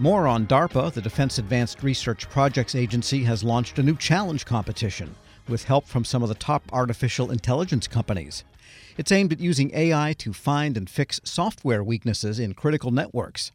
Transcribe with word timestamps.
More 0.00 0.26
on 0.26 0.46
DARPA, 0.46 0.94
the 0.94 1.02
Defense 1.02 1.36
Advanced 1.36 1.82
Research 1.82 2.26
Projects 2.30 2.74
Agency, 2.74 3.24
has 3.24 3.44
launched 3.44 3.78
a 3.78 3.82
new 3.82 3.94
challenge 3.94 4.46
competition 4.46 5.14
with 5.46 5.64
help 5.64 5.86
from 5.86 6.06
some 6.06 6.22
of 6.22 6.30
the 6.30 6.34
top 6.34 6.62
artificial 6.72 7.30
intelligence 7.30 7.86
companies. 7.86 8.42
It's 8.96 9.12
aimed 9.12 9.30
at 9.30 9.40
using 9.40 9.70
AI 9.74 10.14
to 10.16 10.32
find 10.32 10.78
and 10.78 10.88
fix 10.88 11.20
software 11.22 11.84
weaknesses 11.84 12.40
in 12.40 12.54
critical 12.54 12.90
networks. 12.90 13.52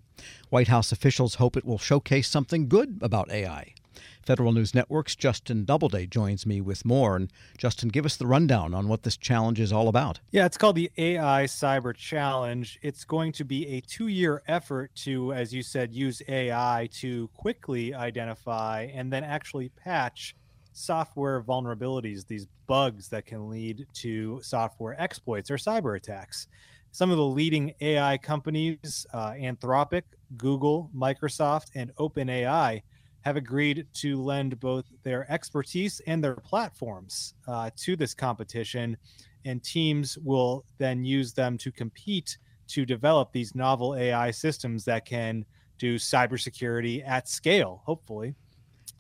White 0.52 0.68
House 0.68 0.92
officials 0.92 1.36
hope 1.36 1.58
it 1.58 1.66
will 1.66 1.80
showcase 1.80 2.30
something 2.30 2.68
good 2.68 3.00
about 3.02 3.32
AI. 3.32 3.74
Federal 4.22 4.52
News 4.52 4.74
Network's 4.74 5.16
Justin 5.16 5.66
Doubleday 5.66 6.08
joins 6.08 6.46
me 6.46 6.62
with 6.62 6.86
more. 6.86 7.16
And 7.16 7.32
Justin, 7.58 7.90
give 7.90 8.06
us 8.06 8.18
the 8.18 8.28
rundown 8.28 8.74
on 8.74 8.88
what 8.88 9.04
this 9.04 9.18
challenge 9.18 9.60
is 9.60 9.72
all 9.72 9.88
about. 9.88 10.20
Yeah, 10.32 10.46
it's 10.46 10.58
called 10.58 10.76
the 10.76 10.92
AI 10.98 11.46
Cyber 11.46 11.96
Challenge. 11.96 12.80
It's 12.82 13.04
going 13.04 13.32
to 13.34 13.44
be 13.44 13.68
a 13.68 13.82
two 13.82 14.08
year 14.08 14.42
effort 14.48 14.92
to, 15.04 15.34
as 15.34 15.54
you 15.54 15.62
said, 15.62 15.94
use 15.94 16.22
AI 16.28 16.90
to 16.94 17.30
quickly 17.36 17.94
identify 17.94 18.88
and 18.94 19.12
then 19.12 19.24
actually 19.24 19.70
patch 19.70 20.36
software 20.74 21.42
vulnerabilities, 21.42 22.28
these 22.28 22.48
bugs 22.68 23.08
that 23.10 23.26
can 23.26 23.50
lead 23.50 23.86
to 23.94 24.40
software 24.42 25.00
exploits 25.02 25.50
or 25.50 25.58
cyber 25.58 25.96
attacks. 25.96 26.48
Some 26.92 27.12
of 27.12 27.18
the 27.18 27.26
leading 27.26 27.74
AI 27.82 28.18
companies, 28.18 29.06
uh, 29.14 29.32
Anthropic, 29.32 30.04
Google, 30.38 30.90
Microsoft, 30.96 31.68
and 31.76 31.94
OpenAI, 31.96 32.84
have 33.26 33.38
agreed 33.38 33.88
to 33.92 34.22
lend 34.22 34.60
both 34.60 34.86
their 35.02 35.30
expertise 35.32 36.00
and 36.06 36.24
their 36.24 36.36
platforms 36.36 37.34
uh, 37.48 37.72
to 37.76 37.96
this 37.96 38.14
competition, 38.14 38.96
and 39.46 39.64
teams 39.64 40.18
will 40.20 40.64
then 40.78 41.04
use 41.04 41.34
them 41.34 41.58
to 41.58 41.72
compete 41.72 42.38
to 42.68 42.86
develop 42.86 43.32
these 43.32 43.56
novel 43.56 43.96
AI 43.96 44.30
systems 44.30 44.86
that 44.86 45.06
can 45.06 45.44
do 45.80 45.96
cybersecurity 45.96 47.04
at 47.06 47.28
scale, 47.28 47.82
hopefully. 47.86 48.36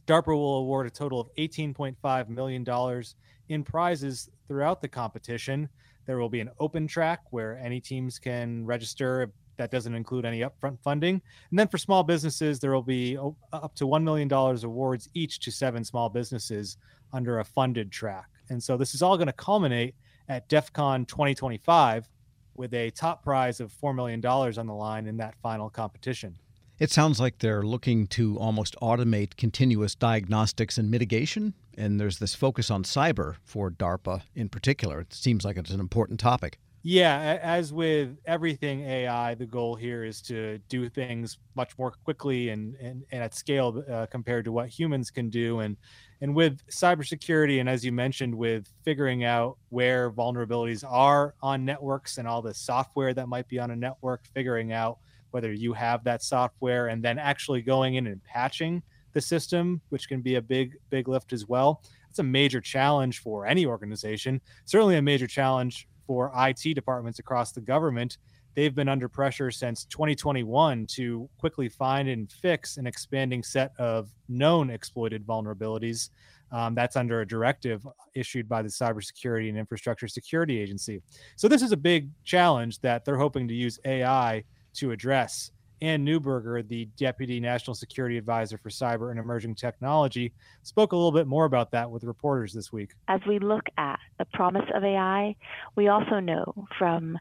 DARPA 0.07 0.27
will 0.27 0.57
award 0.57 0.87
a 0.87 0.89
total 0.91 1.19
of 1.19 1.29
$18.5 1.37 2.29
million 2.29 3.03
in 3.49 3.63
prizes 3.63 4.29
throughout 4.47 4.81
the 4.81 4.87
competition. 4.87 5.69
There 6.07 6.17
will 6.17 6.29
be 6.29 6.39
an 6.39 6.49
open 6.59 6.87
track 6.87 7.21
where 7.29 7.57
any 7.57 7.79
teams 7.79 8.19
can 8.19 8.65
register 8.65 9.31
that 9.57 9.71
doesn't 9.71 9.95
include 9.95 10.25
any 10.25 10.41
upfront 10.41 10.79
funding. 10.81 11.21
And 11.49 11.59
then 11.59 11.67
for 11.67 11.77
small 11.77 12.03
businesses, 12.03 12.59
there 12.59 12.71
will 12.71 12.81
be 12.81 13.17
up 13.53 13.75
to 13.75 13.85
$1 13.85 14.03
million 14.03 14.31
awards 14.31 15.09
each 15.13 15.39
to 15.41 15.51
seven 15.51 15.83
small 15.83 16.09
businesses 16.09 16.77
under 17.13 17.39
a 17.39 17.45
funded 17.45 17.91
track. 17.91 18.29
And 18.49 18.61
so 18.61 18.77
this 18.77 18.93
is 18.93 19.01
all 19.01 19.17
going 19.17 19.27
to 19.27 19.33
culminate 19.33 19.95
at 20.27 20.47
DEF 20.49 20.73
CON 20.73 21.05
2025 21.05 22.09
with 22.55 22.73
a 22.73 22.89
top 22.91 23.23
prize 23.23 23.59
of 23.59 23.73
$4 23.73 23.95
million 23.95 24.25
on 24.25 24.67
the 24.67 24.73
line 24.73 25.07
in 25.07 25.17
that 25.17 25.35
final 25.41 25.69
competition. 25.69 26.37
It 26.77 26.91
sounds 26.91 27.21
like 27.21 27.39
they're 27.39 27.63
looking 27.63 28.05
to 28.07 28.37
almost 28.37 28.75
automate 28.81 29.37
continuous 29.37 29.95
diagnostics 29.95 30.77
and 30.77 30.91
mitigation. 30.91 31.53
And 31.77 31.99
there's 31.99 32.19
this 32.19 32.35
focus 32.35 32.69
on 32.69 32.83
cyber 32.83 33.35
for 33.45 33.71
DARPA 33.71 34.23
in 34.35 34.49
particular. 34.49 34.99
It 35.01 35.13
seems 35.13 35.45
like 35.45 35.57
it's 35.57 35.71
an 35.71 35.79
important 35.79 36.19
topic. 36.19 36.59
Yeah, 36.87 37.39
as 37.41 37.73
with 37.73 38.19
everything 38.27 38.81
AI, 38.81 39.33
the 39.33 39.47
goal 39.47 39.75
here 39.75 40.03
is 40.03 40.21
to 40.23 40.59
do 40.69 40.87
things 40.87 41.39
much 41.55 41.75
more 41.79 41.89
quickly 42.03 42.49
and 42.49 42.75
and, 42.75 43.03
and 43.11 43.23
at 43.23 43.33
scale 43.33 43.83
uh, 43.91 44.05
compared 44.05 44.45
to 44.45 44.51
what 44.51 44.69
humans 44.69 45.09
can 45.09 45.31
do. 45.31 45.61
And 45.61 45.77
and 46.21 46.35
with 46.35 46.59
cybersecurity, 46.67 47.59
and 47.59 47.67
as 47.67 47.83
you 47.83 47.91
mentioned, 47.91 48.35
with 48.35 48.71
figuring 48.83 49.23
out 49.23 49.57
where 49.69 50.11
vulnerabilities 50.11 50.83
are 50.87 51.33
on 51.41 51.65
networks 51.65 52.19
and 52.19 52.27
all 52.27 52.43
the 52.43 52.53
software 52.53 53.15
that 53.15 53.27
might 53.29 53.47
be 53.47 53.57
on 53.57 53.71
a 53.71 53.75
network, 53.75 54.27
figuring 54.35 54.71
out 54.71 54.99
whether 55.31 55.51
you 55.51 55.73
have 55.73 56.03
that 56.03 56.21
software, 56.21 56.89
and 56.89 57.03
then 57.03 57.17
actually 57.17 57.63
going 57.63 57.95
in 57.95 58.05
and 58.05 58.23
patching 58.23 58.83
the 59.13 59.21
system, 59.21 59.81
which 59.89 60.07
can 60.07 60.21
be 60.21 60.35
a 60.35 60.41
big 60.41 60.75
big 60.91 61.07
lift 61.07 61.33
as 61.33 61.47
well. 61.47 61.81
It's 62.11 62.19
a 62.19 62.23
major 62.23 62.61
challenge 62.61 63.19
for 63.21 63.47
any 63.47 63.65
organization. 63.65 64.39
Certainly 64.65 64.97
a 64.97 65.01
major 65.01 65.25
challenge 65.27 65.87
for 66.05 66.31
IT 66.35 66.73
departments 66.73 67.19
across 67.19 67.51
the 67.51 67.61
government. 67.61 68.17
They've 68.55 68.73
been 68.73 68.87
under 68.87 69.09
pressure 69.09 69.51
since 69.51 69.85
2021 69.85 70.87
to 70.91 71.29
quickly 71.37 71.67
find 71.67 72.07
and 72.07 72.31
fix 72.31 72.77
an 72.77 72.87
expanding 72.87 73.43
set 73.43 73.73
of 73.77 74.09
known 74.29 74.69
exploited 74.69 75.25
vulnerabilities. 75.25 76.09
Um, 76.51 76.73
that's 76.73 76.95
under 76.95 77.21
a 77.21 77.27
directive 77.27 77.85
issued 78.13 78.47
by 78.47 78.61
the 78.61 78.69
Cybersecurity 78.69 79.49
and 79.49 79.57
Infrastructure 79.57 80.07
Security 80.07 80.59
Agency. 80.59 81.01
So, 81.35 81.47
this 81.47 81.61
is 81.61 81.73
a 81.73 81.77
big 81.77 82.09
challenge 82.23 82.79
that 82.79 83.03
they're 83.03 83.17
hoping 83.17 83.47
to 83.47 83.53
use 83.53 83.79
AI 83.83 84.43
to 84.75 84.91
address. 84.91 85.51
Anne 85.81 86.05
Neuberger, 86.05 86.67
the 86.67 86.85
Deputy 86.97 87.39
National 87.39 87.75
Security 87.75 88.17
Advisor 88.17 88.57
for 88.57 88.69
Cyber 88.69 89.11
and 89.11 89.19
Emerging 89.19 89.55
Technology, 89.55 90.33
spoke 90.63 90.91
a 90.91 90.95
little 90.95 91.11
bit 91.11 91.27
more 91.27 91.45
about 91.45 91.71
that 91.71 91.89
with 91.89 92.03
reporters 92.03 92.53
this 92.53 92.71
week. 92.71 92.93
As 93.07 93.21
we 93.27 93.39
look 93.39 93.65
at 93.77 93.99
the 94.17 94.25
promise 94.25 94.69
of 94.73 94.83
AI, 94.83 95.35
we 95.75 95.87
also 95.87 96.19
know 96.19 96.67
from 96.77 97.17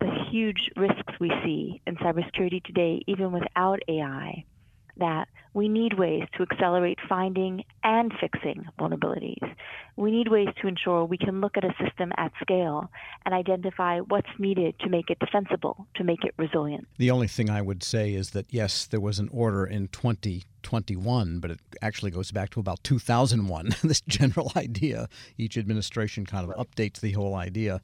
the 0.00 0.10
huge 0.30 0.70
risks 0.76 1.12
we 1.20 1.30
see 1.44 1.80
in 1.86 1.96
cybersecurity 1.96 2.62
today, 2.62 3.02
even 3.06 3.32
without 3.32 3.80
AI, 3.88 4.44
that 4.98 5.28
we 5.54 5.68
need 5.68 5.98
ways 5.98 6.24
to 6.36 6.42
accelerate 6.42 6.98
finding 7.08 7.64
and 7.82 8.12
fixing 8.20 8.66
vulnerabilities. 8.78 9.54
We 9.96 10.10
need 10.10 10.28
ways 10.28 10.48
to 10.60 10.68
ensure 10.68 11.04
we 11.04 11.18
can 11.18 11.40
look 11.40 11.56
at 11.56 11.64
a 11.64 11.74
system 11.82 12.12
at 12.16 12.32
scale 12.40 12.90
and 13.24 13.34
identify 13.34 14.00
what's 14.00 14.28
needed 14.38 14.78
to 14.80 14.88
make 14.88 15.10
it 15.10 15.18
defensible, 15.18 15.86
to 15.96 16.04
make 16.04 16.24
it 16.24 16.34
resilient. 16.36 16.86
The 16.98 17.10
only 17.10 17.26
thing 17.26 17.50
I 17.50 17.62
would 17.62 17.82
say 17.82 18.14
is 18.14 18.30
that, 18.30 18.46
yes, 18.50 18.86
there 18.86 19.00
was 19.00 19.18
an 19.18 19.28
order 19.32 19.66
in 19.66 19.88
2021, 20.68 21.40
but 21.40 21.50
it 21.50 21.60
actually 21.80 22.10
goes 22.10 22.30
back 22.30 22.50
to 22.50 22.60
about 22.60 22.84
2001, 22.84 23.70
this 23.82 24.02
general 24.02 24.52
idea. 24.54 25.08
Each 25.38 25.56
administration 25.56 26.26
kind 26.26 26.48
of 26.48 26.54
updates 26.56 27.00
the 27.00 27.12
whole 27.12 27.34
idea. 27.34 27.80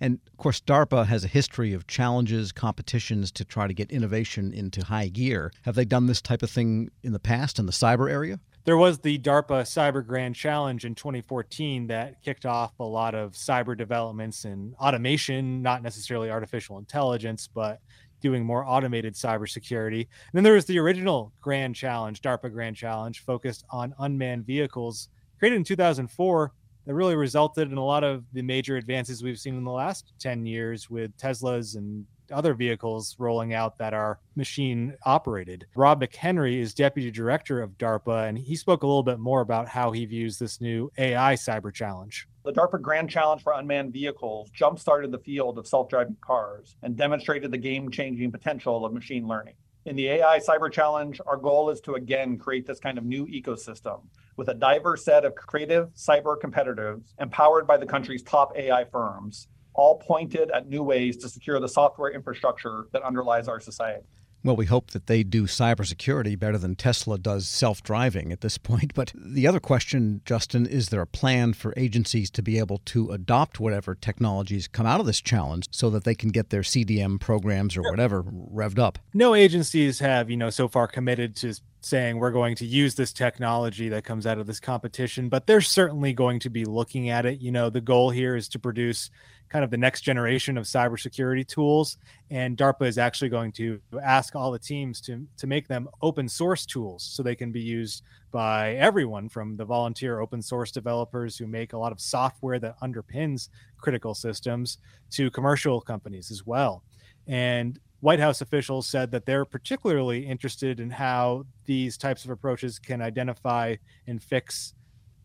And 0.00 0.18
of 0.26 0.36
course, 0.36 0.60
DARPA 0.60 1.06
has 1.06 1.24
a 1.24 1.28
history 1.28 1.72
of 1.72 1.86
challenges, 1.86 2.50
competitions 2.50 3.30
to 3.32 3.44
try 3.44 3.68
to 3.68 3.74
get 3.74 3.92
innovation 3.92 4.52
into 4.52 4.84
high 4.84 5.08
gear. 5.08 5.52
Have 5.62 5.76
they 5.76 5.84
done 5.84 6.06
this 6.06 6.20
type 6.20 6.42
of 6.42 6.50
thing 6.50 6.90
in 7.04 7.12
the 7.12 7.20
past 7.20 7.60
in 7.60 7.66
the 7.66 7.72
cyber 7.72 8.10
area? 8.10 8.40
There 8.64 8.78
was 8.78 8.98
the 8.98 9.18
DARPA 9.18 9.62
Cyber 9.62 10.04
Grand 10.04 10.34
Challenge 10.34 10.86
in 10.86 10.94
2014 10.94 11.86
that 11.88 12.22
kicked 12.22 12.46
off 12.46 12.72
a 12.80 12.84
lot 12.84 13.14
of 13.14 13.32
cyber 13.32 13.76
developments 13.76 14.46
and 14.46 14.74
automation, 14.76 15.60
not 15.62 15.82
necessarily 15.82 16.30
artificial 16.30 16.78
intelligence, 16.78 17.46
but 17.46 17.80
doing 18.24 18.42
more 18.42 18.66
automated 18.66 19.12
cybersecurity. 19.12 20.00
And 20.00 20.32
then 20.32 20.44
there 20.44 20.54
was 20.54 20.64
the 20.64 20.78
original 20.78 21.30
Grand 21.42 21.76
Challenge, 21.76 22.22
DARPA 22.22 22.50
Grand 22.50 22.74
Challenge, 22.74 23.20
focused 23.20 23.66
on 23.68 23.94
unmanned 23.98 24.46
vehicles, 24.46 25.10
created 25.38 25.56
in 25.56 25.64
2004 25.64 26.52
that 26.86 26.94
really 26.94 27.16
resulted 27.16 27.70
in 27.70 27.76
a 27.76 27.84
lot 27.84 28.02
of 28.02 28.24
the 28.32 28.40
major 28.40 28.78
advances 28.78 29.22
we've 29.22 29.38
seen 29.38 29.58
in 29.58 29.64
the 29.64 29.70
last 29.70 30.14
10 30.20 30.46
years 30.46 30.88
with 30.88 31.14
Teslas 31.18 31.76
and 31.76 32.06
other 32.32 32.54
vehicles 32.54 33.14
rolling 33.18 33.52
out 33.52 33.76
that 33.76 33.92
are 33.92 34.20
machine 34.36 34.94
operated. 35.04 35.66
Rob 35.76 36.00
McHenry 36.00 36.60
is 36.60 36.72
deputy 36.72 37.10
director 37.10 37.60
of 37.60 37.76
DARPA, 37.76 38.26
and 38.26 38.38
he 38.38 38.56
spoke 38.56 38.84
a 38.84 38.86
little 38.86 39.02
bit 39.02 39.18
more 39.18 39.42
about 39.42 39.68
how 39.68 39.92
he 39.92 40.06
views 40.06 40.38
this 40.38 40.62
new 40.62 40.90
AI 40.96 41.34
cyber 41.34 41.70
challenge. 41.70 42.26
The 42.44 42.52
DARPA 42.52 42.82
Grand 42.82 43.08
Challenge 43.08 43.42
for 43.42 43.54
Unmanned 43.54 43.94
Vehicles 43.94 44.50
jump 44.50 44.78
started 44.78 45.10
the 45.10 45.18
field 45.18 45.56
of 45.56 45.66
self 45.66 45.88
driving 45.88 46.18
cars 46.20 46.76
and 46.82 46.94
demonstrated 46.94 47.50
the 47.50 47.56
game 47.56 47.90
changing 47.90 48.30
potential 48.32 48.84
of 48.84 48.92
machine 48.92 49.26
learning. 49.26 49.54
In 49.86 49.96
the 49.96 50.08
AI 50.08 50.40
Cyber 50.40 50.70
Challenge, 50.70 51.22
our 51.26 51.38
goal 51.38 51.70
is 51.70 51.80
to 51.80 51.94
again 51.94 52.36
create 52.36 52.66
this 52.66 52.78
kind 52.78 52.98
of 52.98 53.04
new 53.04 53.26
ecosystem 53.28 54.02
with 54.36 54.48
a 54.48 54.54
diverse 54.54 55.06
set 55.06 55.24
of 55.24 55.34
creative 55.34 55.88
cyber 55.94 56.38
competitors 56.38 57.14
empowered 57.18 57.66
by 57.66 57.78
the 57.78 57.86
country's 57.86 58.22
top 58.22 58.54
AI 58.58 58.84
firms, 58.84 59.48
all 59.72 59.96
pointed 59.96 60.50
at 60.50 60.68
new 60.68 60.82
ways 60.82 61.16
to 61.16 61.30
secure 61.30 61.60
the 61.60 61.68
software 61.68 62.10
infrastructure 62.10 62.88
that 62.92 63.02
underlies 63.04 63.48
our 63.48 63.58
society. 63.58 64.04
Well, 64.44 64.56
we 64.56 64.66
hope 64.66 64.90
that 64.90 65.06
they 65.06 65.22
do 65.22 65.44
cybersecurity 65.44 66.38
better 66.38 66.58
than 66.58 66.76
Tesla 66.76 67.16
does 67.16 67.48
self 67.48 67.82
driving 67.82 68.30
at 68.30 68.42
this 68.42 68.58
point. 68.74 68.92
But 68.94 69.12
the 69.16 69.46
other 69.46 69.58
question, 69.58 70.20
Justin, 70.26 70.66
is 70.66 70.90
there 70.90 71.00
a 71.00 71.06
plan 71.06 71.54
for 71.54 71.72
agencies 71.78 72.30
to 72.32 72.42
be 72.42 72.58
able 72.58 72.78
to 72.86 73.10
adopt 73.10 73.58
whatever 73.58 73.94
technologies 73.94 74.68
come 74.68 74.84
out 74.84 75.00
of 75.00 75.06
this 75.06 75.22
challenge 75.22 75.66
so 75.70 75.88
that 75.90 76.04
they 76.04 76.14
can 76.14 76.28
get 76.28 76.50
their 76.50 76.60
CDM 76.60 77.18
programs 77.18 77.74
or 77.76 77.82
whatever 77.82 78.22
revved 78.22 78.78
up? 78.78 78.98
No 79.14 79.34
agencies 79.34 80.00
have, 80.00 80.28
you 80.28 80.36
know, 80.36 80.50
so 80.50 80.68
far 80.68 80.86
committed 80.88 81.34
to 81.36 81.54
saying 81.84 82.18
we're 82.18 82.30
going 82.30 82.56
to 82.56 82.66
use 82.66 82.94
this 82.94 83.12
technology 83.12 83.88
that 83.90 84.04
comes 84.04 84.26
out 84.26 84.38
of 84.38 84.46
this 84.46 84.60
competition, 84.60 85.28
but 85.28 85.46
they're 85.46 85.60
certainly 85.60 86.12
going 86.12 86.40
to 86.40 86.50
be 86.50 86.64
looking 86.64 87.10
at 87.10 87.26
it. 87.26 87.40
You 87.40 87.52
know, 87.52 87.68
the 87.70 87.80
goal 87.80 88.10
here 88.10 88.36
is 88.36 88.48
to 88.48 88.58
produce 88.58 89.10
kind 89.50 89.64
of 89.64 89.70
the 89.70 89.76
next 89.76 90.00
generation 90.00 90.56
of 90.56 90.64
cybersecurity 90.64 91.46
tools, 91.46 91.98
and 92.30 92.56
DARPA 92.56 92.86
is 92.86 92.98
actually 92.98 93.28
going 93.28 93.52
to 93.52 93.80
ask 94.02 94.34
all 94.34 94.50
the 94.50 94.58
teams 94.58 95.00
to 95.02 95.26
to 95.36 95.46
make 95.46 95.68
them 95.68 95.88
open 96.02 96.28
source 96.28 96.64
tools 96.66 97.04
so 97.04 97.22
they 97.22 97.36
can 97.36 97.52
be 97.52 97.60
used 97.60 98.02
by 98.32 98.74
everyone 98.74 99.28
from 99.28 99.56
the 99.56 99.64
volunteer 99.64 100.20
open 100.20 100.42
source 100.42 100.72
developers 100.72 101.36
who 101.36 101.46
make 101.46 101.72
a 101.72 101.78
lot 101.78 101.92
of 101.92 102.00
software 102.00 102.58
that 102.58 102.80
underpins 102.80 103.48
critical 103.78 104.14
systems 104.14 104.78
to 105.10 105.30
commercial 105.30 105.80
companies 105.80 106.30
as 106.30 106.44
well. 106.46 106.82
And 107.26 107.78
White 108.04 108.20
House 108.20 108.42
officials 108.42 108.86
said 108.86 109.12
that 109.12 109.24
they're 109.24 109.46
particularly 109.46 110.26
interested 110.26 110.78
in 110.78 110.90
how 110.90 111.46
these 111.64 111.96
types 111.96 112.26
of 112.26 112.30
approaches 112.30 112.78
can 112.78 113.00
identify 113.00 113.76
and 114.06 114.22
fix 114.22 114.74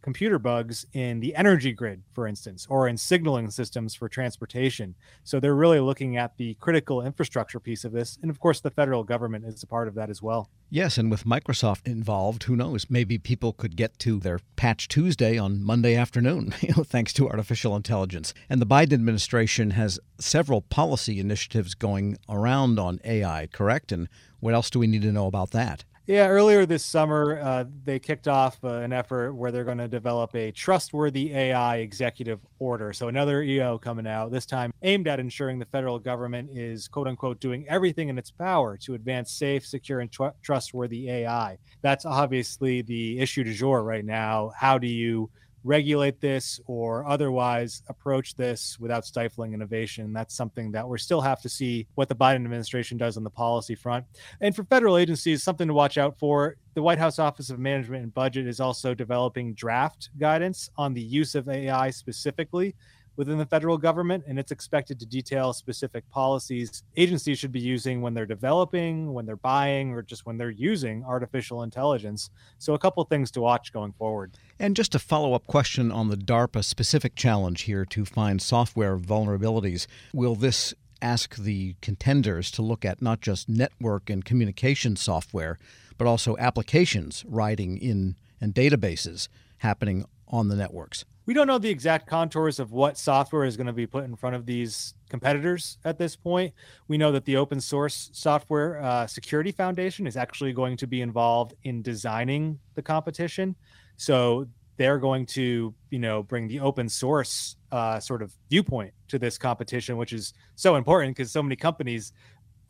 computer 0.01 0.39
bugs 0.39 0.85
in 0.93 1.19
the 1.19 1.35
energy 1.35 1.71
grid, 1.71 2.03
for 2.13 2.27
instance, 2.27 2.65
or 2.69 2.87
in 2.87 2.97
signaling 2.97 3.49
systems 3.49 3.93
for 3.93 4.07
transportation. 4.07 4.95
So 5.23 5.39
they're 5.39 5.55
really 5.55 5.79
looking 5.79 6.17
at 6.17 6.37
the 6.37 6.55
critical 6.55 7.01
infrastructure 7.01 7.59
piece 7.59 7.83
of 7.83 7.91
this. 7.91 8.17
And 8.21 8.31
of 8.31 8.39
course, 8.39 8.61
the 8.61 8.71
federal 8.71 9.03
government 9.03 9.45
is 9.45 9.63
a 9.63 9.67
part 9.67 9.87
of 9.87 9.95
that 9.95 10.09
as 10.09 10.21
well. 10.21 10.49
Yes, 10.69 10.97
and 10.97 11.09
with 11.09 11.25
Microsoft 11.25 11.87
involved, 11.87 12.43
who 12.43 12.55
knows? 12.55 12.85
Maybe 12.89 13.17
people 13.17 13.53
could 13.53 13.75
get 13.75 13.97
to 13.99 14.19
their 14.19 14.39
Patch 14.55 14.87
Tuesday 14.87 15.37
on 15.37 15.63
Monday 15.63 15.95
afternoon, 15.95 16.53
you 16.61 16.73
know, 16.75 16.83
thanks 16.83 17.13
to 17.13 17.29
artificial 17.29 17.75
intelligence. 17.75 18.33
And 18.49 18.61
the 18.61 18.67
Biden 18.67 18.93
administration 18.93 19.71
has 19.71 19.99
several 20.19 20.61
policy 20.61 21.19
initiatives 21.19 21.73
going 21.73 22.17
around 22.27 22.79
on 22.79 22.99
AI, 23.03 23.47
correct? 23.51 23.91
And 23.91 24.07
what 24.39 24.53
else 24.53 24.69
do 24.69 24.79
we 24.79 24.87
need 24.87 25.01
to 25.01 25.11
know 25.11 25.27
about 25.27 25.51
that? 25.51 25.83
Yeah, 26.09 26.27
earlier 26.27 26.65
this 26.65 26.83
summer, 26.83 27.39
uh, 27.39 27.65
they 27.83 27.99
kicked 27.99 28.27
off 28.27 28.57
uh, 28.63 28.79
an 28.79 28.91
effort 28.91 29.31
where 29.35 29.51
they're 29.51 29.63
going 29.63 29.77
to 29.77 29.87
develop 29.87 30.35
a 30.35 30.51
trustworthy 30.51 31.31
AI 31.35 31.77
executive 31.77 32.39
order. 32.57 32.93
So, 32.93 33.09
another 33.09 33.43
EO 33.43 33.77
coming 33.77 34.07
out, 34.07 34.31
this 34.31 34.47
time 34.47 34.73
aimed 34.81 35.07
at 35.07 35.19
ensuring 35.19 35.59
the 35.59 35.65
federal 35.65 35.99
government 35.99 36.49
is 36.51 36.87
quote 36.87 37.07
unquote 37.07 37.39
doing 37.39 37.63
everything 37.69 38.09
in 38.09 38.17
its 38.17 38.31
power 38.31 38.75
to 38.77 38.95
advance 38.95 39.31
safe, 39.31 39.63
secure, 39.63 39.99
and 39.99 40.11
tr- 40.11 40.29
trustworthy 40.41 41.11
AI. 41.11 41.59
That's 41.83 42.07
obviously 42.07 42.81
the 42.81 43.19
issue 43.19 43.43
du 43.43 43.53
jour 43.53 43.83
right 43.83 44.03
now. 44.03 44.51
How 44.57 44.79
do 44.79 44.87
you 44.87 45.29
regulate 45.63 46.21
this 46.21 46.59
or 46.65 47.05
otherwise 47.05 47.83
approach 47.89 48.35
this 48.35 48.79
without 48.79 49.05
stifling 49.05 49.53
innovation. 49.53 50.13
That's 50.13 50.35
something 50.35 50.71
that 50.71 50.87
we 50.87 50.97
still 50.97 51.21
have 51.21 51.41
to 51.41 51.49
see 51.49 51.87
what 51.95 52.09
the 52.09 52.15
Biden 52.15 52.45
administration 52.45 52.97
does 52.97 53.17
on 53.17 53.23
the 53.23 53.29
policy 53.29 53.75
front. 53.75 54.05
And 54.41 54.55
for 54.55 54.63
federal 54.63 54.97
agencies, 54.97 55.43
something 55.43 55.67
to 55.67 55.73
watch 55.73 55.97
out 55.97 56.17
for. 56.17 56.55
The 56.75 56.83
White 56.83 56.99
House 56.99 57.19
Office 57.19 57.49
of 57.49 57.59
Management 57.59 58.03
and 58.03 58.13
Budget 58.13 58.47
is 58.47 58.59
also 58.59 58.93
developing 58.93 59.53
draft 59.53 60.09
guidance 60.17 60.69
on 60.77 60.93
the 60.93 61.01
use 61.01 61.35
of 61.35 61.49
AI 61.49 61.89
specifically 61.89 62.75
within 63.19 63.37
the 63.37 63.45
federal 63.45 63.77
government, 63.77 64.23
and 64.27 64.39
it's 64.39 64.49
expected 64.49 64.97
to 64.97 65.05
detail 65.05 65.51
specific 65.51 66.09
policies 66.09 66.83
agencies 66.95 67.37
should 67.37 67.51
be 67.51 67.59
using 67.59 68.01
when 68.01 68.13
they're 68.13 68.25
developing, 68.25 69.11
when 69.13 69.25
they're 69.25 69.35
buying, 69.35 69.91
or 69.91 70.01
just 70.01 70.25
when 70.25 70.37
they're 70.37 70.49
using 70.49 71.03
artificial 71.03 71.63
intelligence. 71.63 72.29
So, 72.59 72.75
a 72.75 72.79
couple 72.79 73.03
things 73.03 73.29
to 73.31 73.41
watch 73.41 73.73
going 73.73 73.91
forward. 73.91 74.37
And 74.57 74.73
just 74.73 74.95
a 74.95 74.99
follow 74.99 75.33
up 75.33 75.45
question 75.47 75.91
on 75.91 76.07
the 76.07 76.15
DARPA 76.15 76.63
specific 76.63 77.15
challenge 77.15 77.63
here 77.63 77.83
to 77.87 78.05
find 78.05 78.41
software 78.41 78.97
vulnerabilities. 78.97 79.85
Will 80.13 80.35
this 80.35 80.73
ask 81.01 81.35
the 81.35 81.75
contenders 81.81 82.49
to 82.51 82.61
look 82.61 82.85
at 82.85 83.01
not 83.01 83.19
just 83.19 83.49
network 83.49 84.09
and 84.09 84.23
communication 84.23 84.95
software, 84.95 85.59
but 85.97 86.07
also 86.07 86.37
applications 86.37 87.25
writing 87.27 87.77
in 87.79 88.15
and 88.39 88.55
databases 88.55 89.27
happening 89.57 90.05
on 90.29 90.47
the 90.47 90.55
networks? 90.55 91.03
We 91.29 91.35
don't 91.35 91.45
know 91.45 91.59
the 91.59 91.69
exact 91.69 92.07
contours 92.07 92.59
of 92.59 92.71
what 92.71 92.97
software 92.97 93.45
is 93.45 93.55
going 93.55 93.67
to 93.67 93.71
be 93.71 93.85
put 93.85 94.03
in 94.03 94.15
front 94.15 94.35
of 94.35 94.47
these 94.47 94.95
competitors 95.11 95.77
at 95.85 95.95
this 95.95 96.15
point. 96.15 96.51
We 96.87 96.97
know 96.97 97.11
that 97.11 97.23
the 97.23 97.37
open 97.37 97.61
source 97.61 98.09
software 98.13 98.81
uh, 98.81 99.05
security 99.05 99.51
foundation 99.51 100.07
is 100.07 100.17
actually 100.17 100.53
going 100.53 100.75
to 100.77 100.87
be 100.87 101.01
involved 101.01 101.53
in 101.65 101.83
designing 101.83 102.57
the 102.73 102.81
competition. 102.81 103.55
So 103.95 104.47
they're 104.77 104.97
going 104.97 105.27
to, 105.27 105.71
you 105.91 105.99
know, 105.99 106.23
bring 106.23 106.47
the 106.47 106.61
open 106.61 106.89
source 106.89 107.57
uh, 107.71 107.99
sort 107.99 108.23
of 108.23 108.33
viewpoint 108.49 108.91
to 109.09 109.19
this 109.19 109.37
competition, 109.37 109.97
which 109.97 110.13
is 110.13 110.33
so 110.55 110.77
important 110.77 111.15
because 111.15 111.31
so 111.31 111.43
many 111.43 111.55
companies 111.55 112.11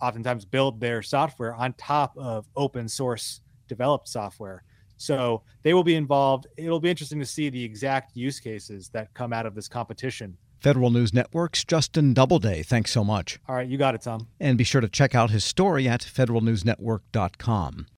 oftentimes 0.01 0.43
build 0.43 0.81
their 0.81 1.01
software 1.01 1.55
on 1.55 1.71
top 1.77 2.11
of 2.17 2.45
open 2.57 2.89
source 2.89 3.39
developed 3.69 4.09
software. 4.09 4.65
So 4.99 5.43
they 5.63 5.73
will 5.73 5.83
be 5.83 5.95
involved. 5.95 6.45
It'll 6.57 6.81
be 6.81 6.89
interesting 6.89 7.19
to 7.19 7.25
see 7.25 7.49
the 7.49 7.63
exact 7.63 8.15
use 8.15 8.39
cases 8.39 8.89
that 8.89 9.13
come 9.13 9.31
out 9.33 9.45
of 9.45 9.55
this 9.55 9.69
competition. 9.69 10.37
Federal 10.59 10.89
News 10.91 11.13
Network's 11.13 11.63
Justin 11.63 12.13
Doubleday. 12.13 12.63
Thanks 12.63 12.91
so 12.91 13.05
much. 13.05 13.39
All 13.47 13.55
right, 13.55 13.67
you 13.67 13.77
got 13.77 13.95
it, 13.95 14.01
Tom. 14.01 14.27
And 14.41 14.57
be 14.57 14.65
sure 14.65 14.81
to 14.81 14.89
check 14.89 15.15
out 15.15 15.31
his 15.31 15.45
story 15.45 15.87
at 15.87 16.01
federalnewsnetwork.com. 16.01 17.87